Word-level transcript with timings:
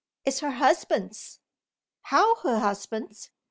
It's 0.25 0.39
her 0.39 0.49
husband's." 0.53 1.41
"How 2.05 2.33
her 2.37 2.57
husband's?" 2.57 3.29